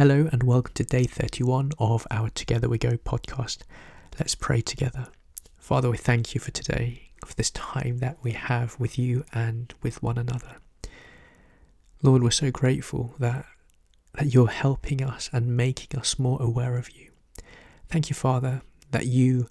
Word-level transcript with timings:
Hello 0.00 0.30
and 0.32 0.42
welcome 0.44 0.72
to 0.76 0.82
day 0.82 1.04
31 1.04 1.72
of 1.78 2.06
our 2.10 2.30
Together 2.30 2.70
We 2.70 2.78
Go 2.78 2.92
podcast. 2.92 3.64
Let's 4.18 4.34
pray 4.34 4.62
together. 4.62 5.08
Father, 5.58 5.90
we 5.90 5.98
thank 5.98 6.34
you 6.34 6.40
for 6.40 6.50
today, 6.50 7.10
for 7.26 7.34
this 7.34 7.50
time 7.50 7.98
that 7.98 8.16
we 8.22 8.32
have 8.32 8.80
with 8.80 8.98
you 8.98 9.26
and 9.34 9.74
with 9.82 10.02
one 10.02 10.16
another. 10.16 10.56
Lord, 12.02 12.22
we're 12.22 12.30
so 12.30 12.50
grateful 12.50 13.14
that, 13.18 13.44
that 14.14 14.32
you're 14.32 14.48
helping 14.48 15.02
us 15.02 15.28
and 15.34 15.54
making 15.54 16.00
us 16.00 16.18
more 16.18 16.40
aware 16.40 16.78
of 16.78 16.92
you. 16.92 17.10
Thank 17.90 18.08
you, 18.08 18.14
Father, 18.14 18.62
that 18.92 19.04
you 19.04 19.48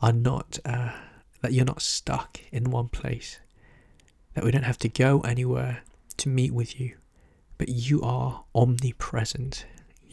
are 0.00 0.12
not 0.12 0.58
uh, 0.64 0.94
that 1.42 1.52
you're 1.52 1.64
not 1.64 1.80
stuck 1.80 2.40
in 2.50 2.72
one 2.72 2.88
place, 2.88 3.38
that 4.34 4.42
we 4.42 4.50
don't 4.50 4.64
have 4.64 4.78
to 4.78 4.88
go 4.88 5.20
anywhere 5.20 5.82
to 6.16 6.28
meet 6.28 6.52
with 6.52 6.80
you, 6.80 6.96
but 7.56 7.68
you 7.68 8.02
are 8.02 8.42
omnipresent. 8.52 9.64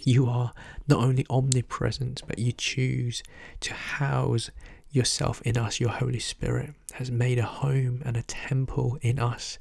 You 0.03 0.27
are 0.27 0.53
not 0.87 1.03
only 1.03 1.25
omnipresent, 1.29 2.23
but 2.27 2.39
you 2.39 2.51
choose 2.51 3.23
to 3.61 3.73
house 3.73 4.49
yourself 4.91 5.41
in 5.43 5.57
us. 5.57 5.79
Your 5.79 5.91
Holy 5.91 6.19
Spirit 6.19 6.73
has 6.93 7.11
made 7.11 7.37
a 7.37 7.43
home 7.43 8.01
and 8.05 8.17
a 8.17 8.23
temple 8.23 8.97
in 9.01 9.19
us. 9.19 9.59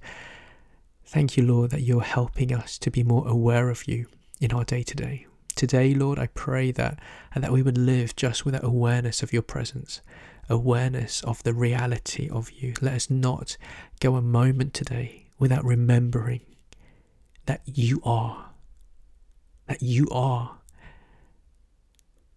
Thank 1.04 1.36
you, 1.36 1.44
Lord, 1.44 1.70
that 1.70 1.82
you're 1.82 2.02
helping 2.02 2.52
us 2.52 2.78
to 2.78 2.90
be 2.90 3.02
more 3.02 3.26
aware 3.26 3.70
of 3.70 3.88
you 3.88 4.06
in 4.40 4.52
our 4.52 4.64
day 4.64 4.82
to 4.82 4.94
day. 4.94 5.26
Today, 5.54 5.92
Lord, 5.94 6.18
I 6.18 6.28
pray 6.28 6.70
that 6.72 7.00
and 7.34 7.42
that 7.42 7.50
we 7.50 7.62
would 7.62 7.78
live 7.78 8.14
just 8.14 8.44
with 8.44 8.52
that 8.52 8.62
awareness 8.62 9.22
of 9.22 9.32
your 9.32 9.42
presence, 9.42 10.02
awareness 10.48 11.22
of 11.24 11.42
the 11.42 11.52
reality 11.52 12.28
of 12.28 12.50
you. 12.52 12.74
Let 12.80 12.94
us 12.94 13.10
not 13.10 13.56
go 14.00 14.16
a 14.16 14.22
moment 14.22 14.72
today 14.74 15.26
without 15.38 15.64
remembering 15.64 16.42
that 17.46 17.62
you 17.64 18.00
are, 18.04 18.47
that 19.68 19.82
you 19.82 20.08
are, 20.10 20.56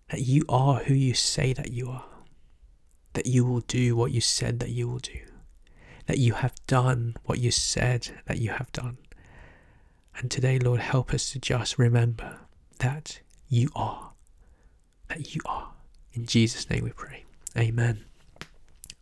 that 0.10 0.22
you 0.22 0.44
are 0.48 0.80
who 0.80 0.94
you 0.94 1.14
say 1.14 1.54
that 1.54 1.72
you 1.72 1.90
are, 1.90 2.06
that 3.14 3.26
you 3.26 3.46
will 3.46 3.62
do 3.62 3.96
what 3.96 4.12
you 4.12 4.22
said 4.22 4.60
that 4.60 4.70
you 4.70 4.88
will 4.88 5.00
do, 5.00 5.20
that 6.06 6.18
you 6.18 6.34
have 6.34 6.54
done 6.68 7.16
what 7.24 7.40
you 7.40 7.50
said 7.50 8.10
that 8.28 8.38
you 8.38 8.52
have 8.52 8.72
done. 8.72 8.98
And 10.18 10.30
today, 10.30 10.60
Lord, 10.60 10.82
help 10.82 11.14
us 11.14 11.32
to 11.32 11.40
just 11.40 11.80
remember 11.80 12.40
that 12.80 13.22
you 13.48 13.70
are, 13.76 14.12
that 15.08 15.34
you 15.34 15.42
are. 15.46 15.72
In 16.14 16.26
Jesus' 16.26 16.70
name 16.70 16.84
we 16.84 16.92
pray. 16.92 17.24
Amen. 17.58 18.04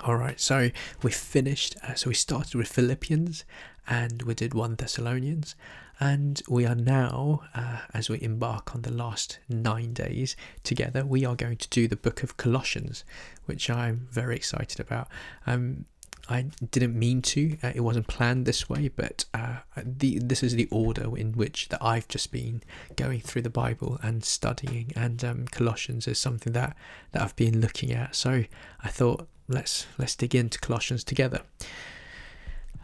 All 0.02 0.16
right, 0.16 0.40
so 0.40 0.70
we 1.02 1.12
finished. 1.12 1.76
Uh, 1.86 1.96
so 1.96 2.10
we 2.10 2.14
started 2.14 2.56
with 2.56 2.68
Philippians 2.68 3.44
and 3.88 4.22
we 4.22 4.34
did 4.34 4.54
1 4.54 4.76
Thessalonians. 4.76 5.56
And 6.00 6.42
we 6.48 6.66
are 6.66 6.76
now, 6.76 7.42
uh, 7.54 7.80
as 7.94 8.10
we 8.10 8.22
embark 8.22 8.74
on 8.74 8.84
the 8.84 8.94
last 8.94 9.40
nine 9.50 9.94
days 9.94 10.38
together, 10.64 11.06
we 11.06 11.26
are 11.26 11.36
going 11.36 11.58
to 11.58 11.68
do 11.70 11.88
the 11.88 11.98
book 11.98 12.24
of 12.24 12.38
Colossians, 12.38 13.04
which 13.46 13.70
I'm 13.70 14.08
very 14.10 14.36
excited 14.36 14.80
about. 14.80 15.10
Um, 15.46 15.86
I 16.30 16.46
didn't 16.72 16.98
mean 16.98 17.22
to. 17.24 17.58
Uh, 17.64 17.72
it 17.74 17.82
wasn't 17.82 18.08
planned 18.08 18.46
this 18.46 18.70
way, 18.70 18.90
but 18.96 19.26
uh, 19.34 19.58
the 19.84 20.20
this 20.20 20.44
is 20.44 20.54
the 20.54 20.68
order 20.70 21.18
in 21.18 21.34
which 21.34 21.70
that 21.70 21.84
I've 21.84 22.08
just 22.08 22.32
been 22.32 22.62
going 22.96 23.20
through 23.20 23.42
the 23.42 23.50
Bible 23.50 24.00
and 24.04 24.24
studying, 24.24 24.94
and 24.96 25.24
um, 25.24 25.46
Colossians 25.48 26.08
is 26.08 26.20
something 26.20 26.54
that 26.54 26.76
that 27.12 27.24
I've 27.24 27.36
been 27.36 27.60
looking 27.60 27.92
at. 27.92 28.16
So 28.16 28.44
I 28.84 28.90
thought 28.90 29.28
let's 29.48 29.88
let's 29.98 30.16
dig 30.16 30.36
into 30.36 30.60
Colossians 30.60 31.04
together. 31.04 31.42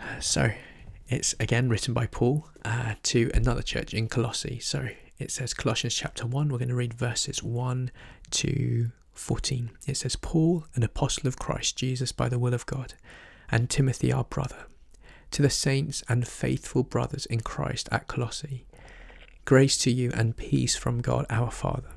Uh, 0.02 0.20
so 0.20 0.52
it's 1.08 1.36
again 1.40 1.70
written 1.70 1.94
by 1.94 2.08
Paul 2.08 2.50
uh, 2.64 2.96
to 3.04 3.30
another 3.34 3.62
church 3.62 3.94
in 3.94 4.08
Colossae. 4.08 4.60
So 4.60 4.88
it 5.20 5.32
says 5.32 5.54
Colossians 5.54 5.94
chapter 5.94 6.26
one. 6.26 6.50
We're 6.50 6.58
going 6.58 6.70
to 6.70 6.76
read 6.76 6.94
verses 6.94 7.44
one 7.44 7.92
to 8.32 8.92
14. 9.14 9.72
It 9.88 9.98
says, 9.98 10.16
Paul, 10.16 10.66
an 10.76 10.84
apostle 10.84 11.28
of 11.28 11.38
Christ 11.38 11.78
Jesus 11.78 12.12
by 12.12 12.30
the 12.30 12.40
will 12.40 12.54
of 12.54 12.66
God 12.66 12.96
and 13.50 13.70
Timothy 13.70 14.12
our 14.12 14.24
brother, 14.24 14.66
to 15.32 15.42
the 15.42 15.50
saints 15.50 16.04
and 16.10 16.28
faithful 16.28 16.84
brothers 16.84 17.26
in 17.28 17.42
Christ 17.42 17.88
at 17.92 18.08
Colossae. 18.08 18.66
Grace 19.46 19.78
to 19.80 19.92
you 19.92 20.12
and 20.14 20.36
peace 20.36 20.76
from 20.76 21.02
God 21.02 21.26
our 21.30 21.52
Father. 21.52 21.90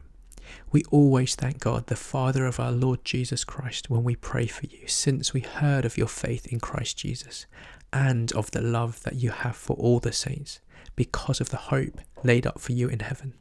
We 0.70 0.82
always 0.90 1.34
thank 1.34 1.60
God, 1.60 1.86
the 1.86 1.96
Father 1.96 2.46
of 2.46 2.60
our 2.60 2.72
Lord 2.72 3.04
Jesus 3.04 3.44
Christ, 3.44 3.90
when 3.90 4.04
we 4.04 4.16
pray 4.16 4.46
for 4.46 4.66
you, 4.66 4.86
since 4.86 5.34
we 5.34 5.40
heard 5.40 5.84
of 5.84 5.98
your 5.98 6.08
faith 6.08 6.46
in 6.46 6.60
Christ 6.60 6.96
Jesus 6.98 7.46
and 7.92 8.32
of 8.32 8.50
the 8.50 8.60
love 8.60 9.02
that 9.02 9.16
you 9.16 9.30
have 9.30 9.56
for 9.56 9.76
all 9.76 10.00
the 10.00 10.12
saints, 10.12 10.60
because 10.96 11.40
of 11.40 11.50
the 11.50 11.56
hope 11.56 12.00
laid 12.22 12.46
up 12.46 12.60
for 12.60 12.72
you 12.72 12.88
in 12.88 13.00
heaven. 13.00 13.34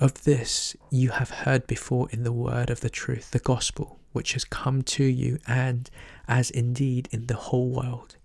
Of 0.00 0.24
this 0.24 0.76
you 0.90 1.10
have 1.10 1.30
heard 1.30 1.66
before 1.66 2.08
in 2.10 2.22
the 2.22 2.32
word 2.32 2.70
of 2.70 2.80
the 2.80 2.90
truth, 2.90 3.32
the 3.32 3.40
gospel, 3.40 3.98
which 4.12 4.34
has 4.34 4.44
come 4.44 4.82
to 4.82 5.04
you, 5.04 5.38
and 5.46 5.90
as 6.28 6.50
indeed 6.50 7.08
in 7.10 7.26
the 7.26 7.34
whole 7.34 7.68
world, 7.68 8.16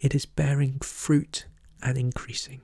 it 0.00 0.14
is 0.14 0.26
bearing 0.26 0.78
fruit 0.80 1.46
and 1.82 1.96
increasing. 1.96 2.60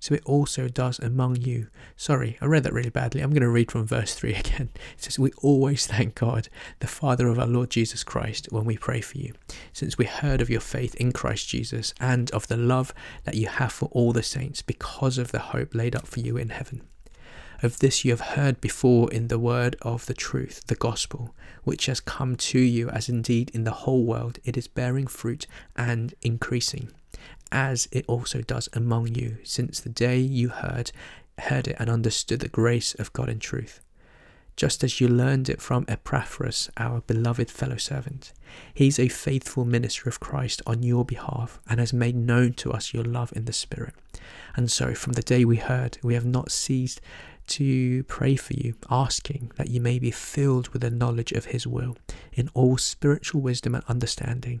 So 0.00 0.14
it 0.14 0.22
also 0.24 0.66
does 0.66 0.98
among 0.98 1.36
you. 1.36 1.68
Sorry, 1.94 2.38
I 2.40 2.46
read 2.46 2.64
that 2.64 2.72
really 2.72 2.90
badly. 2.90 3.20
I'm 3.20 3.30
going 3.30 3.42
to 3.42 3.50
read 3.50 3.70
from 3.70 3.86
verse 3.86 4.14
3 4.14 4.34
again. 4.34 4.70
It 4.96 5.04
says, 5.04 5.18
We 5.18 5.30
always 5.42 5.86
thank 5.86 6.14
God, 6.14 6.48
the 6.80 6.86
Father 6.86 7.28
of 7.28 7.38
our 7.38 7.46
Lord 7.46 7.70
Jesus 7.70 8.02
Christ, 8.02 8.48
when 8.50 8.64
we 8.64 8.78
pray 8.78 9.02
for 9.02 9.18
you, 9.18 9.34
since 9.74 9.98
we 9.98 10.06
heard 10.06 10.40
of 10.40 10.50
your 10.50 10.60
faith 10.60 10.94
in 10.96 11.12
Christ 11.12 11.48
Jesus 11.48 11.92
and 12.00 12.30
of 12.30 12.48
the 12.48 12.56
love 12.56 12.94
that 13.24 13.36
you 13.36 13.46
have 13.46 13.72
for 13.72 13.90
all 13.92 14.12
the 14.12 14.22
saints 14.22 14.62
because 14.62 15.18
of 15.18 15.32
the 15.32 15.38
hope 15.38 15.74
laid 15.74 15.94
up 15.94 16.06
for 16.06 16.20
you 16.20 16.36
in 16.38 16.48
heaven. 16.48 16.82
Of 17.62 17.80
this 17.80 18.06
you 18.06 18.10
have 18.12 18.20
heard 18.20 18.58
before 18.62 19.12
in 19.12 19.28
the 19.28 19.38
word 19.38 19.76
of 19.82 20.06
the 20.06 20.14
truth, 20.14 20.66
the 20.68 20.74
gospel, 20.74 21.34
which 21.62 21.86
has 21.86 22.00
come 22.00 22.36
to 22.36 22.58
you, 22.58 22.88
as 22.88 23.10
indeed 23.10 23.50
in 23.52 23.64
the 23.64 23.70
whole 23.70 24.04
world 24.04 24.38
it 24.44 24.56
is 24.56 24.66
bearing 24.66 25.06
fruit 25.06 25.46
and 25.76 26.14
increasing, 26.22 26.90
as 27.52 27.88
it 27.92 28.04
also 28.06 28.42
does 28.42 28.68
among 28.72 29.14
you, 29.14 29.38
since 29.42 29.80
the 29.80 29.88
day 29.88 30.18
you 30.18 30.48
heard 30.48 30.92
heard 31.40 31.66
it 31.68 31.76
and 31.78 31.90
understood 31.90 32.40
the 32.40 32.48
grace 32.48 32.94
of 32.94 33.12
God 33.12 33.28
in 33.28 33.38
truth. 33.38 33.80
Just 34.56 34.84
as 34.84 35.00
you 35.00 35.08
learned 35.08 35.48
it 35.48 35.62
from 35.62 35.86
Epaphras, 35.88 36.70
our 36.76 37.00
beloved 37.00 37.50
fellow 37.50 37.78
servant. 37.78 38.32
He's 38.74 38.98
a 38.98 39.08
faithful 39.08 39.64
minister 39.64 40.08
of 40.08 40.20
Christ 40.20 40.60
on 40.66 40.82
your 40.82 41.04
behalf 41.04 41.60
and 41.66 41.80
has 41.80 41.94
made 41.94 42.16
known 42.16 42.52
to 42.54 42.72
us 42.72 42.92
your 42.92 43.04
love 43.04 43.32
in 43.34 43.46
the 43.46 43.54
Spirit. 43.54 43.94
And 44.54 44.70
so, 44.70 44.94
from 44.94 45.14
the 45.14 45.22
day 45.22 45.46
we 45.46 45.56
heard, 45.56 45.96
we 46.02 46.14
have 46.14 46.26
not 46.26 46.50
ceased 46.50 47.00
to 47.46 48.04
pray 48.04 48.36
for 48.36 48.52
you, 48.52 48.74
asking 48.90 49.50
that 49.56 49.70
you 49.70 49.80
may 49.80 49.98
be 49.98 50.10
filled 50.10 50.68
with 50.68 50.82
the 50.82 50.90
knowledge 50.90 51.32
of 51.32 51.46
His 51.46 51.66
will 51.66 51.96
in 52.32 52.50
all 52.54 52.76
spiritual 52.76 53.40
wisdom 53.40 53.74
and 53.74 53.84
understanding, 53.88 54.60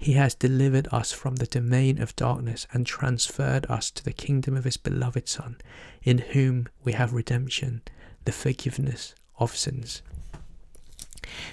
He 0.00 0.14
has 0.14 0.34
delivered 0.34 0.88
us 0.90 1.12
from 1.12 1.36
the 1.36 1.46
domain 1.46 2.00
of 2.00 2.16
darkness 2.16 2.66
and 2.72 2.86
transferred 2.86 3.66
us 3.66 3.90
to 3.90 4.02
the 4.02 4.14
kingdom 4.14 4.56
of 4.56 4.64
his 4.64 4.78
beloved 4.78 5.28
Son, 5.28 5.58
in 6.02 6.18
whom 6.18 6.68
we 6.82 6.92
have 6.92 7.12
redemption, 7.12 7.82
the 8.24 8.32
forgiveness 8.32 9.14
of 9.38 9.54
sins. 9.54 10.00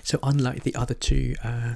So, 0.01 0.17
unlike 0.23 0.63
the 0.63 0.75
other 0.75 0.93
two 0.93 1.35
uh, 1.43 1.73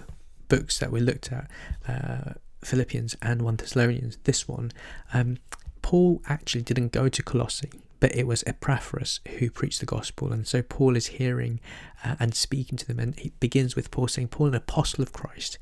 books 0.47 0.79
that 0.79 0.93
we 0.93 1.01
looked 1.01 1.29
at, 1.33 1.51
uh, 1.89 2.33
Philippians 2.63 3.17
and 3.21 3.41
1 3.41 3.57
Thessalonians, 3.57 4.17
this 4.23 4.47
one 4.47 4.71
um, 5.13 5.39
Paul 5.81 6.21
actually 6.29 6.61
didn't 6.61 6.93
go 6.93 7.09
to 7.09 7.21
Colossae, 7.21 7.81
but 8.01 8.15
it 8.15 8.25
was 8.25 8.43
Epaphras 8.47 9.21
who 9.37 9.51
preached 9.51 9.79
the 9.79 9.85
gospel. 9.85 10.33
And 10.33 10.45
so 10.45 10.63
Paul 10.63 10.97
is 10.97 11.05
hearing 11.05 11.61
uh, 12.03 12.15
and 12.19 12.33
speaking 12.33 12.77
to 12.79 12.87
them. 12.87 12.99
And 12.99 13.17
he 13.17 13.31
begins 13.39 13.75
with 13.75 13.91
Paul 13.91 14.07
saying, 14.07 14.29
Paul, 14.29 14.47
an 14.47 14.55
apostle 14.55 15.03
of 15.03 15.13
Christ, 15.13 15.59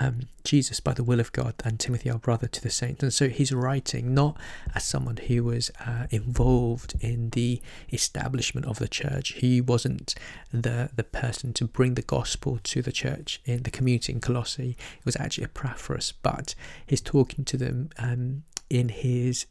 um, 0.00 0.20
Jesus 0.44 0.80
by 0.80 0.94
the 0.94 1.04
will 1.04 1.20
of 1.20 1.30
God, 1.32 1.54
and 1.62 1.78
Timothy, 1.78 2.10
our 2.10 2.18
brother, 2.18 2.46
to 2.46 2.62
the 2.62 2.70
saints. 2.70 3.02
And 3.02 3.12
so 3.12 3.28
he's 3.28 3.52
writing 3.52 4.14
not 4.14 4.40
as 4.74 4.82
someone 4.82 5.18
who 5.18 5.44
was 5.44 5.70
uh, 5.86 6.06
involved 6.10 6.94
in 7.02 7.30
the 7.30 7.60
establishment 7.92 8.66
of 8.66 8.78
the 8.78 8.88
church. 8.88 9.34
He 9.34 9.60
wasn't 9.60 10.14
the, 10.50 10.88
the 10.96 11.04
person 11.04 11.52
to 11.52 11.66
bring 11.66 11.94
the 11.94 12.02
gospel 12.02 12.58
to 12.64 12.80
the 12.80 12.92
church 12.92 13.42
in 13.44 13.62
the 13.62 13.70
community 13.70 14.14
in 14.14 14.20
Colossae. 14.20 14.78
It 14.98 15.04
was 15.04 15.16
actually 15.16 15.44
Epaphras, 15.44 16.14
but 16.22 16.54
he's 16.86 17.02
talking 17.02 17.44
to 17.44 17.58
them 17.58 17.90
um, 17.98 18.44
in 18.70 18.88
his 18.88 19.44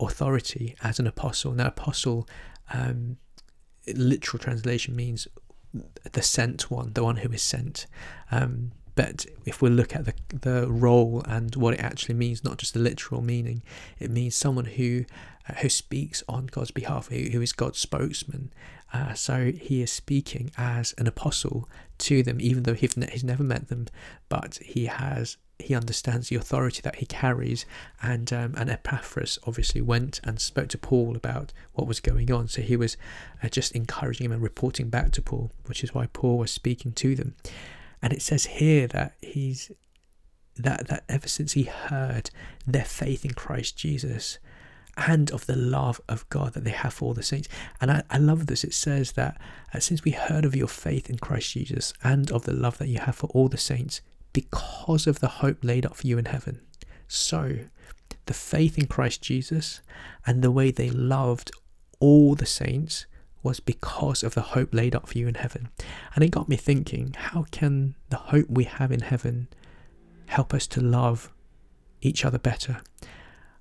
authority 0.00 0.76
as 0.82 0.98
an 0.98 1.06
apostle. 1.06 1.52
Now, 1.52 1.68
apostle, 1.68 2.28
um, 2.72 3.16
literal 3.94 4.38
translation 4.40 4.96
means 4.96 5.28
the 6.12 6.22
sent 6.22 6.70
one, 6.70 6.92
the 6.94 7.04
one 7.04 7.16
who 7.18 7.30
is 7.30 7.42
sent. 7.42 7.86
Um, 8.30 8.72
but 8.96 9.24
if 9.46 9.62
we 9.62 9.70
look 9.70 9.94
at 9.94 10.04
the 10.04 10.14
the 10.28 10.70
role 10.70 11.22
and 11.26 11.54
what 11.56 11.74
it 11.74 11.80
actually 11.80 12.16
means, 12.16 12.44
not 12.44 12.58
just 12.58 12.74
the 12.74 12.80
literal 12.80 13.22
meaning, 13.22 13.62
it 13.98 14.10
means 14.10 14.34
someone 14.34 14.64
who 14.64 15.04
uh, 15.48 15.54
who 15.54 15.68
speaks 15.68 16.22
on 16.28 16.46
God's 16.46 16.70
behalf, 16.70 17.08
who, 17.08 17.30
who 17.30 17.40
is 17.40 17.52
God's 17.52 17.78
spokesman. 17.78 18.52
Uh, 18.92 19.14
so 19.14 19.52
he 19.52 19.82
is 19.82 19.92
speaking 19.92 20.50
as 20.58 20.94
an 20.98 21.06
apostle 21.06 21.68
to 21.98 22.22
them, 22.22 22.40
even 22.40 22.64
though 22.64 22.74
he's 22.74 23.24
never 23.24 23.44
met 23.44 23.68
them, 23.68 23.86
but 24.28 24.58
he 24.62 24.86
has 24.86 25.36
he 25.62 25.74
understands 25.74 26.28
the 26.28 26.36
authority 26.36 26.80
that 26.82 26.96
he 26.96 27.06
carries. 27.06 27.66
And 28.02 28.32
um, 28.32 28.54
and 28.56 28.70
Epaphras 28.70 29.38
obviously 29.46 29.80
went 29.80 30.20
and 30.24 30.40
spoke 30.40 30.68
to 30.68 30.78
Paul 30.78 31.16
about 31.16 31.52
what 31.72 31.86
was 31.86 32.00
going 32.00 32.30
on. 32.32 32.48
So 32.48 32.62
he 32.62 32.76
was 32.76 32.96
uh, 33.42 33.48
just 33.48 33.72
encouraging 33.72 34.26
him 34.26 34.32
and 34.32 34.42
reporting 34.42 34.88
back 34.88 35.12
to 35.12 35.22
Paul, 35.22 35.50
which 35.66 35.84
is 35.84 35.94
why 35.94 36.06
Paul 36.12 36.38
was 36.38 36.50
speaking 36.50 36.92
to 36.92 37.14
them. 37.14 37.34
And 38.02 38.12
it 38.12 38.22
says 38.22 38.46
here 38.46 38.86
that 38.88 39.14
he's 39.20 39.70
that 40.56 40.88
that 40.88 41.04
ever 41.08 41.28
since 41.28 41.52
he 41.52 41.64
heard 41.64 42.30
their 42.66 42.84
faith 42.84 43.24
in 43.24 43.32
Christ 43.32 43.76
Jesus 43.76 44.38
and 44.96 45.30
of 45.30 45.46
the 45.46 45.56
love 45.56 46.00
of 46.08 46.28
God 46.28 46.52
that 46.54 46.64
they 46.64 46.70
have 46.70 46.94
for 46.94 47.06
all 47.06 47.14
the 47.14 47.22
saints. 47.22 47.48
And 47.80 47.90
I, 47.90 48.02
I 48.10 48.18
love 48.18 48.46
this. 48.46 48.64
It 48.64 48.74
says 48.74 49.12
that 49.12 49.40
uh, 49.72 49.80
since 49.80 50.04
we 50.04 50.10
heard 50.10 50.44
of 50.44 50.56
your 50.56 50.68
faith 50.68 51.08
in 51.08 51.18
Christ 51.18 51.52
Jesus 51.52 51.94
and 52.02 52.30
of 52.30 52.44
the 52.44 52.52
love 52.52 52.78
that 52.78 52.88
you 52.88 52.98
have 52.98 53.16
for 53.16 53.28
all 53.28 53.48
the 53.48 53.58
saints, 53.58 54.00
because 54.32 55.06
of 55.06 55.20
the 55.20 55.28
hope 55.28 55.58
laid 55.62 55.84
up 55.84 55.96
for 55.96 56.06
you 56.06 56.18
in 56.18 56.26
heaven. 56.26 56.60
So, 57.08 57.58
the 58.26 58.34
faith 58.34 58.78
in 58.78 58.86
Christ 58.86 59.22
Jesus 59.22 59.80
and 60.26 60.42
the 60.42 60.50
way 60.50 60.70
they 60.70 60.90
loved 60.90 61.50
all 61.98 62.34
the 62.34 62.46
saints 62.46 63.06
was 63.42 63.58
because 63.58 64.22
of 64.22 64.34
the 64.34 64.42
hope 64.42 64.74
laid 64.74 64.94
up 64.94 65.08
for 65.08 65.18
you 65.18 65.26
in 65.26 65.34
heaven. 65.34 65.68
And 66.14 66.22
it 66.22 66.30
got 66.30 66.48
me 66.48 66.56
thinking 66.56 67.14
how 67.16 67.46
can 67.50 67.94
the 68.10 68.16
hope 68.16 68.46
we 68.48 68.64
have 68.64 68.92
in 68.92 69.00
heaven 69.00 69.48
help 70.26 70.54
us 70.54 70.66
to 70.68 70.80
love 70.80 71.32
each 72.02 72.24
other 72.24 72.38
better? 72.38 72.82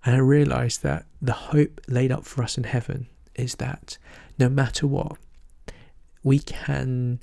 And 0.05 0.15
I 0.15 0.19
realized 0.19 0.83
that 0.83 1.05
the 1.21 1.33
hope 1.33 1.81
laid 1.87 2.11
up 2.11 2.25
for 2.25 2.43
us 2.43 2.57
in 2.57 2.63
heaven 2.65 3.07
is 3.35 3.55
that 3.55 3.97
no 4.37 4.49
matter 4.49 4.85
what, 4.85 5.17
we 6.23 6.39
can 6.39 7.21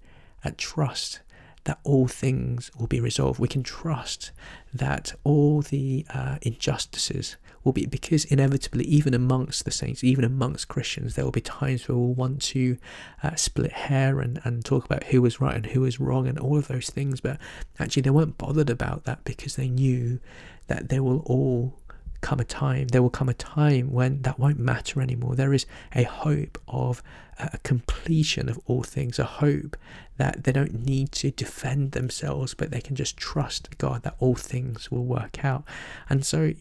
trust 0.57 1.21
that 1.67 1.79
all 1.85 2.07
things 2.07 2.71
will 2.79 2.87
be 2.87 3.01
resolved. 3.01 3.39
We 3.39 3.49
can 3.49 3.63
trust 3.63 4.31
that 4.73 5.15
all 5.25 5.63
the 5.63 6.07
uh, 6.15 6.39
injustices 6.43 7.37
will 7.65 7.73
be, 7.73 7.87
because 7.87 8.25
inevitably, 8.25 8.85
even 8.85 9.15
amongst 9.15 9.65
the 9.65 9.73
saints, 9.73 10.05
even 10.05 10.25
amongst 10.25 10.69
Christians, 10.69 11.15
there 11.15 11.25
will 11.25 11.33
be 11.33 11.41
times 11.41 11.87
where 11.87 11.99
we'll 11.99 12.15
want 12.15 12.41
to 12.43 12.79
uh, 13.23 13.35
split 13.35 13.73
hair 13.73 14.21
and, 14.21 14.41
and 14.45 14.65
talk 14.65 14.85
about 14.85 15.05
who 15.05 15.21
was 15.21 15.41
right 15.41 15.57
and 15.57 15.67
who 15.67 15.81
was 15.81 15.99
wrong 15.99 16.29
and 16.29 16.39
all 16.39 16.57
of 16.57 16.69
those 16.69 16.89
things. 16.89 17.21
But 17.21 17.39
actually, 17.81 18.03
they 18.03 18.11
weren't 18.11 18.39
bothered 18.39 18.71
about 18.71 19.05
that 19.05 19.25
because 19.25 19.57
they 19.57 19.69
knew 19.69 20.21
that 20.69 20.89
they 20.89 21.01
will 21.01 21.21
all 21.27 21.81
come 22.21 22.41
a 22.41 22.45
time, 22.45 22.89
there 22.89 23.03
will 23.03 23.11
come 23.11 23.29
a 23.29 23.35
time 23.35 23.93
when 23.93 24.23
that 24.23 24.39
won't 24.39 24.59
matter 24.59 25.01
anymore. 25.01 25.35
There 25.35 25.53
is 25.53 25.67
a 25.95 26.05
hope 26.05 26.59
of 26.67 27.03
a 27.39 27.59
completion 27.59 28.49
of 28.49 28.59
all 28.67 28.83
things, 28.83 29.19
a 29.19 29.25
hope 29.25 29.77
that 30.17 30.45
they 30.45 30.53
don't 30.53 30.85
need 30.87 31.13
to 31.13 31.31
defend 31.31 31.93
themselves, 31.93 32.55
but 32.55 32.71
they 32.71 32.81
can 32.81 32.97
just 32.97 33.17
trust 33.17 33.77
God 33.79 34.03
that 34.03 34.17
all 34.19 34.35
things 34.35 34.91
will 34.91 35.05
work 35.05 35.45
out. 35.45 35.65
And 36.09 36.25
so 36.25 36.53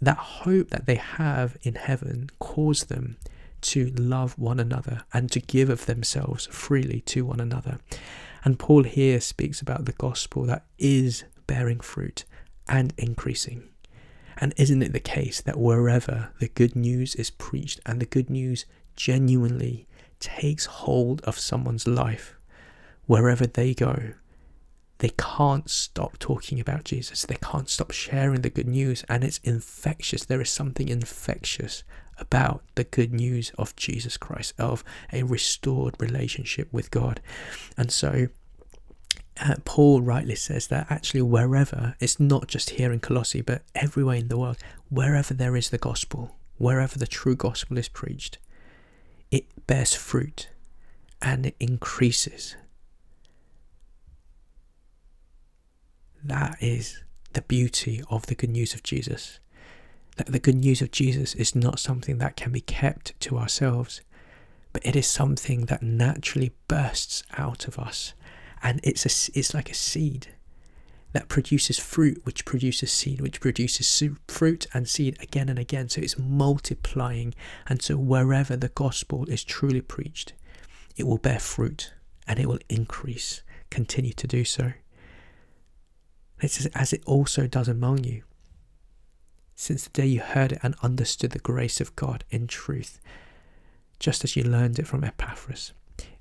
that 0.00 0.16
hope 0.16 0.70
that 0.70 0.86
they 0.86 0.96
have 0.96 1.56
in 1.62 1.74
heaven 1.74 2.30
caused 2.38 2.88
them 2.88 3.16
to 3.62 3.90
love 3.96 4.38
one 4.38 4.58
another 4.58 5.02
and 5.12 5.30
to 5.30 5.40
give 5.40 5.70
of 5.70 5.86
themselves 5.86 6.46
freely 6.46 7.00
to 7.02 7.24
one 7.24 7.40
another. 7.40 7.78
And 8.44 8.58
Paul 8.58 8.82
here 8.82 9.20
speaks 9.20 9.60
about 9.60 9.84
the 9.84 9.92
gospel 9.92 10.44
that 10.46 10.64
is 10.78 11.24
bearing 11.46 11.80
fruit 11.80 12.24
and 12.68 12.92
increasing. 12.98 13.68
And 14.36 14.52
isn't 14.56 14.82
it 14.82 14.92
the 14.92 15.00
case 15.00 15.40
that 15.42 15.58
wherever 15.58 16.30
the 16.40 16.48
good 16.48 16.74
news 16.74 17.14
is 17.14 17.30
preached 17.30 17.78
and 17.86 18.00
the 18.00 18.06
good 18.06 18.28
news 18.28 18.66
genuinely 18.96 19.86
takes 20.18 20.66
hold 20.66 21.20
of 21.22 21.38
someone's 21.38 21.86
life, 21.86 22.36
wherever 23.06 23.46
they 23.46 23.74
go, 23.74 24.14
they 24.98 25.10
can't 25.18 25.68
stop 25.68 26.18
talking 26.18 26.60
about 26.60 26.84
Jesus. 26.84 27.24
They 27.24 27.38
can't 27.42 27.68
stop 27.68 27.90
sharing 27.90 28.42
the 28.42 28.50
good 28.50 28.68
news, 28.68 29.04
and 29.08 29.24
it's 29.24 29.40
infectious. 29.42 30.24
There 30.24 30.40
is 30.40 30.50
something 30.50 30.88
infectious 30.88 31.82
about 32.18 32.62
the 32.76 32.84
good 32.84 33.12
news 33.12 33.50
of 33.58 33.74
Jesus 33.74 34.16
Christ, 34.16 34.54
of 34.58 34.84
a 35.12 35.24
restored 35.24 35.96
relationship 35.98 36.72
with 36.72 36.92
God. 36.92 37.20
And 37.76 37.90
so, 37.90 38.28
uh, 39.40 39.56
Paul 39.64 40.02
rightly 40.02 40.36
says 40.36 40.68
that 40.68 40.86
actually, 40.88 41.22
wherever, 41.22 41.96
it's 41.98 42.20
not 42.20 42.46
just 42.46 42.70
here 42.70 42.92
in 42.92 43.00
Colossae, 43.00 43.40
but 43.40 43.62
everywhere 43.74 44.16
in 44.16 44.28
the 44.28 44.38
world, 44.38 44.58
wherever 44.88 45.34
there 45.34 45.56
is 45.56 45.70
the 45.70 45.78
gospel, 45.78 46.36
wherever 46.58 46.96
the 46.96 47.08
true 47.08 47.34
gospel 47.34 47.76
is 47.76 47.88
preached, 47.88 48.38
it 49.32 49.66
bears 49.66 49.94
fruit 49.94 50.48
and 51.20 51.46
it 51.46 51.56
increases. 51.58 52.56
That 56.24 56.56
is 56.60 57.02
the 57.32 57.42
beauty 57.42 58.02
of 58.10 58.26
the 58.26 58.34
good 58.34 58.50
news 58.50 58.74
of 58.74 58.82
Jesus. 58.82 59.38
That 60.16 60.26
the 60.26 60.38
good 60.38 60.56
news 60.56 60.82
of 60.82 60.90
Jesus 60.90 61.34
is 61.34 61.54
not 61.54 61.78
something 61.78 62.18
that 62.18 62.36
can 62.36 62.52
be 62.52 62.60
kept 62.60 63.18
to 63.20 63.38
ourselves, 63.38 64.02
but 64.72 64.84
it 64.84 64.94
is 64.94 65.06
something 65.06 65.66
that 65.66 65.82
naturally 65.82 66.52
bursts 66.68 67.22
out 67.36 67.66
of 67.66 67.78
us 67.78 68.14
and 68.62 68.80
it's 68.82 69.04
a, 69.04 69.38
it's 69.38 69.54
like 69.54 69.70
a 69.70 69.74
seed 69.74 70.28
that 71.12 71.28
produces 71.28 71.78
fruit, 71.78 72.24
which 72.24 72.44
produces 72.44 72.90
seed, 72.90 73.20
which 73.20 73.40
produces 73.40 74.02
fruit 74.28 74.66
and 74.72 74.88
seed 74.88 75.18
again 75.20 75.48
and 75.48 75.58
again. 75.58 75.88
So 75.88 76.00
it's 76.00 76.18
multiplying, 76.18 77.34
and 77.68 77.82
so 77.82 77.96
wherever 77.96 78.56
the 78.56 78.68
gospel 78.68 79.28
is 79.28 79.44
truly 79.44 79.82
preached, 79.82 80.32
it 80.96 81.06
will 81.06 81.18
bear 81.18 81.38
fruit 81.38 81.92
and 82.26 82.38
it 82.38 82.46
will 82.46 82.60
increase, 82.68 83.42
continue 83.68 84.12
to 84.14 84.26
do 84.26 84.44
so. 84.44 84.72
It's 86.42 86.66
as 86.66 86.92
it 86.92 87.04
also 87.06 87.46
does 87.46 87.68
among 87.68 88.02
you. 88.02 88.24
Since 89.54 89.84
the 89.84 89.90
day 89.90 90.06
you 90.06 90.20
heard 90.20 90.52
it 90.52 90.58
and 90.62 90.74
understood 90.82 91.30
the 91.30 91.38
grace 91.38 91.80
of 91.80 91.94
God 91.94 92.24
in 92.30 92.48
truth, 92.48 93.00
just 94.00 94.24
as 94.24 94.34
you 94.34 94.42
learned 94.42 94.80
it 94.80 94.88
from 94.88 95.04
Epaphras. 95.04 95.72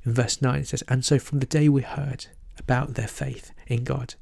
In 0.04 0.14
verse 0.14 0.40
9 0.40 0.60
it 0.60 0.68
says, 0.68 0.84
And 0.88 1.04
so 1.04 1.18
from 1.18 1.40
the 1.40 1.48
day 1.48 1.68
we 1.68 1.82
heard 1.82 2.28
about 2.60 2.94
their 2.94 3.08
faith 3.08 3.52
in 3.66 3.84
God, 3.84 4.14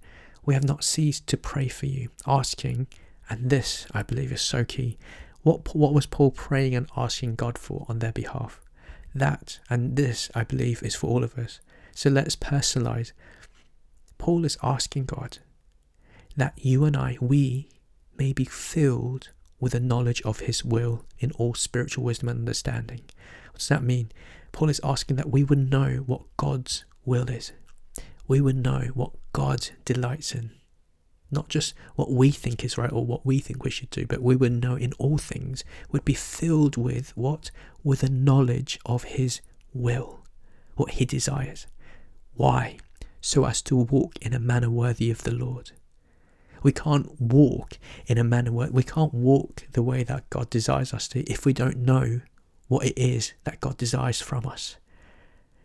we 0.46 0.54
have 0.54 0.64
not 0.64 0.86
ceased 0.86 1.28
to 1.28 1.38
pray 1.38 1.68
for 1.68 1.86
you, 1.86 2.10
asking, 2.26 2.88
and 3.30 3.50
this 3.50 3.86
I 3.92 4.02
believe 4.02 4.32
is 4.32 4.42
so 4.42 4.64
key. 4.64 4.98
What, 5.42 5.76
what 5.76 5.94
was 5.94 6.06
Paul 6.06 6.32
praying 6.32 6.76
and 6.76 6.90
asking 6.96 7.36
God 7.36 7.58
for 7.58 7.86
on 7.90 8.00
their 8.00 8.14
behalf? 8.14 8.62
That 9.14 9.60
and 9.70 9.98
this 9.98 10.32
I 10.34 10.46
believe 10.46 10.82
is 10.82 10.96
for 10.96 11.08
all 11.08 11.26
of 11.26 11.38
us. 11.38 11.60
So 11.94 12.10
let's 12.10 12.38
personalize. 12.38 13.12
Paul 14.18 14.46
is 14.46 14.58
asking 14.64 15.06
God 15.06 15.40
that 16.40 16.54
you 16.58 16.86
and 16.86 16.96
I, 16.96 17.18
we 17.22 17.70
may 18.18 18.34
be 18.34 18.46
filled 18.46 19.30
with 19.60 19.74
a 19.74 19.80
knowledge 19.80 20.22
of 20.24 20.42
his 20.42 20.64
will 20.64 21.06
in 21.20 21.32
all 21.34 21.54
spiritual 21.54 22.04
wisdom 22.04 22.30
and 22.30 22.40
understanding. 22.40 23.02
What 23.52 23.60
does 23.60 23.68
that 23.68 23.84
mean? 23.84 24.12
Paul 24.52 24.70
is 24.70 24.82
asking 24.84 25.18
that 25.18 25.30
we 25.30 25.44
would 25.44 25.70
know 25.70 26.04
what 26.06 26.22
God's 26.38 26.86
will 27.06 27.30
is. 27.30 27.52
We 28.28 28.42
would 28.42 28.58
know 28.58 28.90
what 28.94 29.12
God 29.34 29.70
delights 29.86 30.34
in. 30.34 30.52
Not 31.32 31.50
just 31.50 31.74
what 31.96 32.12
we 32.12 32.32
think 32.32 32.64
is 32.64 32.78
right 32.78 32.92
or 32.92 33.06
what 33.06 33.26
we 33.26 33.40
think 33.40 33.64
we 33.64 33.70
should 33.70 33.90
do, 33.90 34.06
but 34.08 34.22
we 34.22 34.36
would 34.36 34.64
know 34.64 34.76
in 34.76 34.94
all 34.94 35.18
things, 35.18 35.64
would 35.92 36.06
be 36.06 36.14
filled 36.14 36.76
with 36.76 37.16
what? 37.16 37.52
With 37.84 38.02
a 38.02 38.10
knowledge 38.10 38.80
of 38.86 39.04
His 39.04 39.42
will, 39.74 40.22
what 40.76 40.92
He 40.92 41.06
desires. 41.06 41.68
Why? 42.34 42.78
So 43.22 43.46
as 43.46 43.62
to 43.64 43.76
walk 43.76 44.18
in 44.22 44.34
a 44.34 44.40
manner 44.40 44.70
worthy 44.70 45.12
of 45.12 45.24
the 45.24 45.34
Lord. 45.34 45.72
We 46.64 46.72
can't 46.72 47.20
walk 47.20 47.78
in 48.08 48.18
a 48.18 48.24
manner 48.24 48.52
where 48.52 48.70
we 48.72 48.84
can't 48.84 49.14
walk 49.14 49.64
the 49.72 49.84
way 49.84 50.04
that 50.04 50.30
God 50.30 50.50
desires 50.50 50.94
us 50.94 51.08
to 51.10 51.22
if 51.32 51.46
we 51.46 51.54
don't 51.54 51.78
know 51.78 52.22
what 52.68 52.86
it 52.86 52.98
is 52.98 53.34
that 53.44 53.60
God 53.60 53.78
desires 53.78 54.22
from 54.22 54.46
us. 54.46 54.78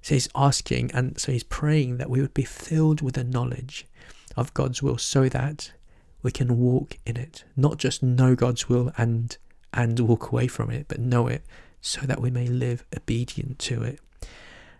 So 0.02 0.14
he's 0.14 0.28
asking 0.34 0.90
and 0.92 1.18
so 1.18 1.32
he's 1.32 1.42
praying 1.42 1.98
that 1.98 2.10
we 2.10 2.20
would 2.20 2.34
be 2.34 2.44
filled 2.44 3.00
with 3.00 3.14
the 3.14 3.24
knowledge 3.24 3.86
of 4.36 4.54
God's 4.54 4.82
will 4.82 4.98
so 4.98 5.28
that 5.28 5.72
we 6.22 6.30
can 6.30 6.58
walk 6.58 6.98
in 7.06 7.16
it. 7.16 7.44
Not 7.56 7.78
just 7.78 8.02
know 8.02 8.34
God's 8.34 8.68
will 8.68 8.92
and 8.96 9.36
and 9.72 9.98
walk 10.00 10.30
away 10.30 10.46
from 10.46 10.70
it, 10.70 10.86
but 10.88 11.00
know 11.00 11.26
it 11.26 11.44
so 11.80 12.02
that 12.02 12.20
we 12.20 12.30
may 12.30 12.46
live 12.46 12.84
obedient 12.96 13.58
to 13.58 13.82
it. 13.82 14.00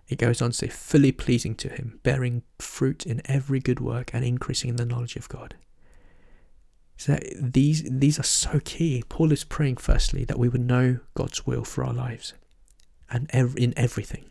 It 0.09 0.18
goes 0.18 0.40
on 0.40 0.50
to 0.50 0.56
say, 0.56 0.68
fully 0.68 1.12
pleasing 1.12 1.54
to 1.56 1.68
Him, 1.68 2.00
bearing 2.02 2.42
fruit 2.59 3.04
in 3.04 3.21
every 3.25 3.61
good 3.61 3.80
work 3.80 4.11
and 4.14 4.25
increasing 4.25 4.71
in 4.71 4.76
the 4.76 4.85
knowledge 4.85 5.16
of 5.16 5.28
God. 5.28 5.54
So 6.96 7.18
these 7.40 7.82
these 7.84 8.18
are 8.18 8.24
so 8.24 8.60
key. 8.64 9.02
Paul 9.08 9.32
is 9.32 9.44
praying 9.44 9.78
firstly 9.78 10.24
that 10.24 10.38
we 10.38 10.48
would 10.48 10.64
know 10.64 10.98
God's 11.14 11.46
will 11.46 11.64
for 11.64 11.84
our 11.84 11.92
lives 11.92 12.34
and 13.10 13.28
in 13.32 13.74
everything. 13.76 14.30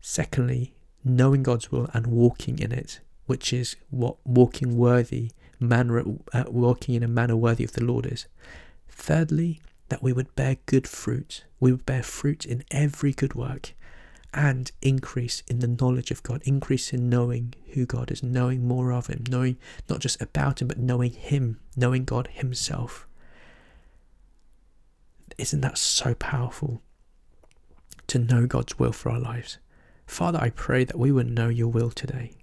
Secondly, 0.00 0.74
knowing 1.04 1.42
God's 1.42 1.72
will 1.72 1.88
and 1.92 2.06
walking 2.06 2.58
in 2.58 2.72
it, 2.72 3.00
which 3.26 3.52
is 3.52 3.76
what 3.90 4.16
walking 4.24 4.76
worthy 4.76 5.32
manner, 5.58 6.04
uh, 6.32 6.44
walking 6.48 6.94
in 6.94 7.02
a 7.02 7.08
manner 7.08 7.36
worthy 7.36 7.64
of 7.64 7.72
the 7.72 7.84
Lord 7.84 8.06
is. 8.06 8.26
Thirdly, 8.88 9.60
that 9.88 10.02
we 10.02 10.12
would 10.12 10.34
bear 10.34 10.56
good 10.66 10.86
fruit. 10.86 11.44
We 11.60 11.72
would 11.72 11.86
bear 11.86 12.02
fruit 12.02 12.44
in 12.44 12.64
every 12.70 13.12
good 13.12 13.34
work 13.34 13.74
and 14.34 14.70
increase 14.82 15.42
in 15.48 15.60
the 15.60 15.68
knowledge 15.68 16.10
of 16.10 16.22
God, 16.22 16.42
increase 16.44 16.92
in 16.92 17.08
knowing 17.08 17.54
who 17.72 17.86
God 17.86 18.10
is, 18.10 18.22
knowing 18.22 18.66
more 18.66 18.92
of 18.92 19.06
Him, 19.06 19.24
knowing 19.28 19.56
not 19.88 20.00
just 20.00 20.20
about 20.20 20.60
Him, 20.60 20.68
but 20.68 20.78
knowing 20.78 21.12
Him, 21.12 21.58
knowing 21.76 22.04
God 22.04 22.28
Himself. 22.32 23.06
Isn't 25.38 25.60
that 25.60 25.78
so 25.78 26.14
powerful 26.14 26.82
to 28.08 28.18
know 28.18 28.46
God's 28.46 28.78
will 28.78 28.92
for 28.92 29.10
our 29.10 29.20
lives? 29.20 29.58
Father, 30.06 30.38
I 30.40 30.50
pray 30.50 30.84
that 30.84 30.98
we 30.98 31.12
would 31.12 31.30
know 31.30 31.48
your 31.48 31.68
will 31.68 31.90
today, 31.90 32.36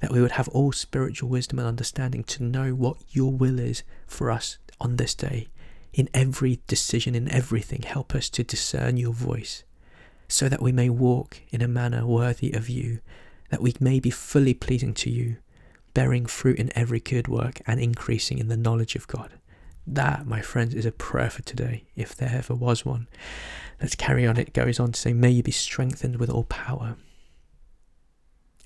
that 0.00 0.12
we 0.12 0.20
would 0.20 0.32
have 0.32 0.48
all 0.48 0.72
spiritual 0.72 1.28
wisdom 1.28 1.58
and 1.58 1.68
understanding 1.68 2.24
to 2.24 2.42
know 2.42 2.74
what 2.74 2.96
your 3.10 3.32
will 3.32 3.58
is 3.58 3.82
for 4.06 4.30
us 4.30 4.58
on 4.80 4.96
this 4.96 5.14
day. 5.14 5.48
In 5.92 6.08
every 6.12 6.60
decision, 6.66 7.14
in 7.14 7.30
everything, 7.30 7.82
help 7.82 8.14
us 8.14 8.28
to 8.30 8.44
discern 8.44 8.96
your 8.96 9.12
voice 9.12 9.64
so 10.28 10.48
that 10.48 10.62
we 10.62 10.72
may 10.72 10.88
walk 10.88 11.40
in 11.50 11.62
a 11.62 11.68
manner 11.68 12.06
worthy 12.06 12.52
of 12.52 12.68
you, 12.68 13.00
that 13.50 13.62
we 13.62 13.74
may 13.80 14.00
be 14.00 14.10
fully 14.10 14.54
pleasing 14.54 14.94
to 14.94 15.10
you, 15.10 15.36
bearing 15.94 16.26
fruit 16.26 16.58
in 16.58 16.76
every 16.76 17.00
good 17.00 17.28
work 17.28 17.60
and 17.66 17.80
increasing 17.80 18.38
in 18.38 18.48
the 18.48 18.56
knowledge 18.56 18.96
of 18.96 19.06
God. 19.06 19.32
That, 19.86 20.26
my 20.26 20.40
friends, 20.40 20.74
is 20.74 20.84
a 20.84 20.92
prayer 20.92 21.30
for 21.30 21.42
today, 21.42 21.84
if 21.94 22.14
there 22.14 22.32
ever 22.34 22.54
was 22.54 22.84
one. 22.84 23.06
Let's 23.80 23.94
carry 23.94 24.26
on. 24.26 24.36
It 24.36 24.52
goes 24.52 24.80
on 24.80 24.92
to 24.92 25.00
say, 25.00 25.12
May 25.12 25.30
you 25.30 25.42
be 25.42 25.52
strengthened 25.52 26.16
with 26.16 26.28
all 26.28 26.44
power, 26.44 26.96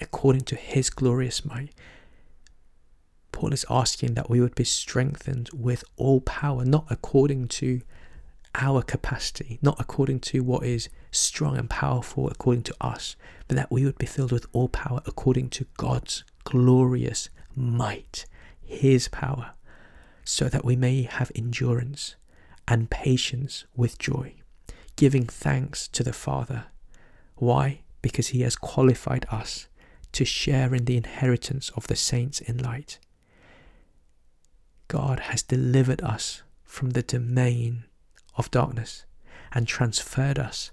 according 0.00 0.42
to 0.42 0.56
his 0.56 0.88
glorious 0.88 1.44
might. 1.44 1.72
Paul 3.32 3.52
is 3.52 3.66
asking 3.68 4.14
that 4.14 4.30
we 4.30 4.40
would 4.40 4.54
be 4.54 4.64
strengthened 4.64 5.50
with 5.52 5.84
all 5.96 6.20
power, 6.22 6.64
not 6.64 6.86
according 6.88 7.48
to 7.48 7.82
our 8.54 8.82
capacity, 8.82 9.58
not 9.62 9.80
according 9.80 10.20
to 10.20 10.42
what 10.42 10.64
is 10.64 10.88
strong 11.10 11.56
and 11.56 11.70
powerful 11.70 12.28
according 12.28 12.62
to 12.64 12.74
us, 12.80 13.16
but 13.48 13.56
that 13.56 13.70
we 13.70 13.84
would 13.84 13.98
be 13.98 14.06
filled 14.06 14.32
with 14.32 14.46
all 14.52 14.68
power 14.68 15.00
according 15.06 15.50
to 15.50 15.66
God's 15.76 16.24
glorious 16.44 17.28
might, 17.54 18.26
His 18.60 19.08
power, 19.08 19.52
so 20.24 20.48
that 20.48 20.64
we 20.64 20.76
may 20.76 21.02
have 21.02 21.32
endurance 21.34 22.16
and 22.66 22.90
patience 22.90 23.64
with 23.76 23.98
joy, 23.98 24.34
giving 24.96 25.26
thanks 25.26 25.88
to 25.88 26.02
the 26.02 26.12
Father. 26.12 26.66
Why? 27.36 27.80
Because 28.02 28.28
He 28.28 28.42
has 28.42 28.56
qualified 28.56 29.26
us 29.30 29.68
to 30.12 30.24
share 30.24 30.74
in 30.74 30.84
the 30.84 30.96
inheritance 30.96 31.70
of 31.70 31.86
the 31.86 31.96
saints 31.96 32.40
in 32.40 32.58
light. 32.58 32.98
God 34.88 35.20
has 35.20 35.42
delivered 35.42 36.02
us 36.02 36.42
from 36.64 36.90
the 36.90 37.02
domain 37.02 37.84
of 38.36 38.50
darkness 38.50 39.04
and 39.52 39.66
transferred 39.66 40.38
us 40.38 40.70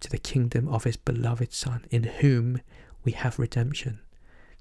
to 0.00 0.10
the 0.10 0.18
kingdom 0.18 0.68
of 0.68 0.84
his 0.84 0.96
beloved 0.96 1.52
Son, 1.52 1.84
in 1.90 2.04
whom 2.04 2.60
we 3.04 3.12
have 3.12 3.38
redemption, 3.38 4.00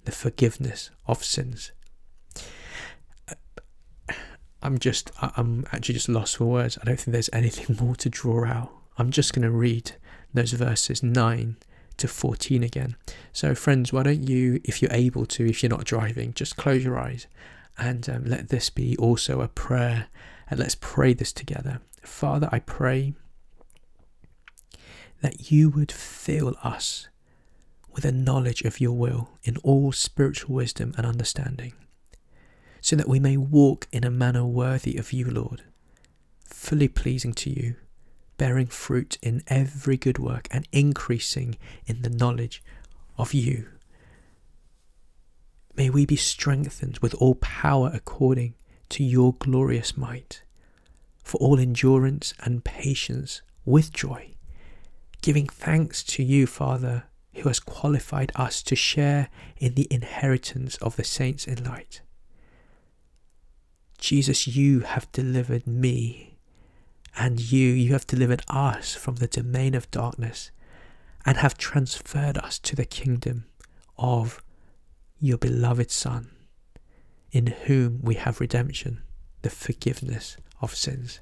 the 0.06 0.12
forgiveness 0.12 0.91
of 1.08 1.24
sins. 1.24 1.72
Uh, 3.29 4.13
I'm 4.62 4.77
just, 4.77 5.12
I'm 5.22 5.65
actually 5.72 5.96
just 5.96 6.10
lost 6.10 6.38
for 6.38 6.46
words. 6.46 6.77
I 6.82 6.86
don't 6.86 7.00
think 7.00 7.13
there's 7.13 7.29
anything 7.32 7.77
more 7.79 7.96
to 7.98 8.10
draw 8.10 8.46
out. 8.46 8.72
I'm 8.98 9.12
just 9.12 9.34
going 9.34 9.44
to 9.44 9.51
read 9.51 9.94
those 10.34 10.51
verses 10.51 11.01
9 11.01 11.56
to 11.98 12.08
14 12.08 12.63
again. 12.63 12.96
So, 13.32 13.56
friends, 13.56 13.94
why 13.94 14.03
don't 14.03 14.27
you, 14.27 14.60
if 14.63 14.82
you're 14.82 14.91
able 14.91 15.25
to, 15.27 15.48
if 15.48 15.63
you're 15.63 15.70
not 15.70 15.86
driving, 15.86 16.34
just 16.34 16.58
close 16.58 16.84
your 16.84 17.00
eyes 17.00 17.27
and 17.79 18.07
um, 18.09 18.24
let 18.25 18.50
this 18.50 18.69
be 18.69 18.95
also 18.98 19.41
a 19.41 19.48
prayer. 19.48 20.07
And 20.50 20.59
let's 20.59 20.75
pray 20.75 21.13
this 21.13 21.31
together. 21.31 21.79
Father, 22.01 22.50
I 22.51 22.59
pray 22.59 23.13
that 25.21 25.51
you 25.51 25.69
would 25.69 25.91
fill 25.91 26.55
us 26.63 27.07
with 27.91 28.05
a 28.05 28.12
knowledge 28.12 28.63
of 28.63 28.79
your 28.79 28.93
will 28.93 29.29
in 29.43 29.57
all 29.57 29.91
spiritual 29.91 30.55
wisdom 30.55 30.93
and 30.98 31.05
understanding, 31.05 31.74
so 32.81 32.95
that 32.95 33.07
we 33.07 33.19
may 33.19 33.38
walk 33.38 33.88
in 33.91 34.03
a 34.03 34.12
manner 34.12 34.45
worthy 34.45 34.95
of 34.98 35.12
you, 35.12 35.29
Lord, 35.29 35.63
fully 36.45 36.88
pleasing 36.88 37.33
to 37.33 37.50
you, 37.50 37.75
bearing 38.38 38.67
fruit 38.67 39.17
in 39.21 39.43
every 39.48 39.98
good 39.98 40.17
work 40.17 40.48
and 40.51 40.67
increasing 40.71 41.57
in 41.86 42.01
the 42.01 42.09
knowledge 42.09 42.63
of 43.17 43.33
you. 43.33 43.67
May 45.79 45.89
we 45.89 46.05
be 46.05 46.17
strengthened 46.17 47.00
with 47.00 47.15
all 47.15 47.36
power 47.36 47.89
according 47.93 48.53
to 48.89 49.03
your 49.03 49.33
glorious 49.39 49.98
might, 49.98 50.43
for 51.24 51.38
all 51.38 51.57
endurance 51.57 52.36
and 52.41 52.63
patience 52.63 53.41
with 53.65 53.91
joy 53.93 54.33
giving 55.21 55.48
thanks 55.48 56.03
to 56.03 56.21
you, 56.24 56.45
Father, 56.45 57.05
who 57.36 57.48
has 57.48 57.62
qualified 57.62 58.31
us 58.36 58.62
to 58.63 58.75
share 58.75 59.29
in 59.57 59.75
the 59.75 59.88
inheritance 59.89 60.75
of 60.77 60.98
the 60.98 61.03
saints 61.03 61.48
in 61.48 61.63
light. 61.63 62.01
Jesus, 63.98 64.48
you 64.48 64.81
have 64.81 65.09
delivered 65.13 65.65
me, 65.65 66.38
and 67.17 67.39
you, 67.39 67.69
you 67.69 67.93
have 67.93 68.05
delivered 68.05 68.43
us 68.50 68.95
from 68.95 69.15
the 69.15 69.27
domain 69.27 69.75
of 69.75 69.89
darkness, 69.91 70.51
and 71.25 71.38
have 71.38 71.57
transferred 71.57 72.38
us 72.38 72.59
to 72.59 72.75
the 72.75 72.86
kingdom 72.86 73.45
of 73.98 74.41
your 75.19 75.38
beloved 75.38 75.91
Son, 75.91 76.29
in 77.31 77.47
whom 77.47 77.99
we 78.01 78.15
have 78.15 78.39
redemption, 78.39 79.01
the 79.41 79.49
forgiveness 79.49 80.38
of 80.61 80.75
sins. 80.75 81.19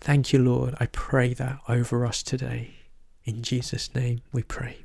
Thank 0.00 0.32
you, 0.32 0.38
Lord. 0.38 0.74
I 0.80 0.86
pray 0.86 1.34
that 1.34 1.58
over 1.68 2.06
us 2.06 2.22
today. 2.22 2.74
In 3.24 3.42
Jesus' 3.42 3.94
name 3.94 4.20
we 4.32 4.42
pray. 4.42 4.78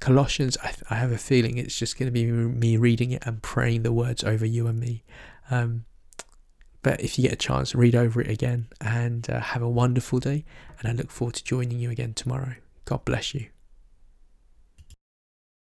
Colossians, 0.00 0.56
I, 0.62 0.72
I 0.90 0.94
have 0.96 1.12
a 1.12 1.18
feeling 1.18 1.58
it's 1.58 1.78
just 1.78 1.98
going 1.98 2.06
to 2.06 2.12
be 2.12 2.26
me 2.26 2.76
reading 2.76 3.12
it 3.12 3.24
and 3.26 3.42
praying 3.42 3.82
the 3.82 3.92
words 3.92 4.24
over 4.24 4.46
you 4.46 4.66
and 4.66 4.78
me. 4.78 5.04
Um, 5.50 5.84
but 6.82 7.00
if 7.00 7.18
you 7.18 7.22
get 7.22 7.32
a 7.32 7.36
chance, 7.36 7.74
read 7.74 7.94
over 7.94 8.20
it 8.20 8.28
again 8.28 8.66
and 8.80 9.28
uh, 9.30 9.40
have 9.40 9.62
a 9.62 9.68
wonderful 9.68 10.18
day. 10.18 10.44
And 10.78 10.88
I 10.88 10.92
look 10.92 11.10
forward 11.10 11.34
to 11.36 11.44
joining 11.44 11.78
you 11.78 11.90
again 11.90 12.14
tomorrow. 12.14 12.54
God 12.84 13.04
bless 13.04 13.34
you. 13.34 13.46